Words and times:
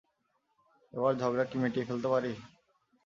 এবার 0.93 1.13
ঝগড়াটা 1.15 1.45
কি 1.49 1.55
মিটিয়ে 1.57 1.87
ফেলতে 1.89 2.07
পারি? 2.13 2.31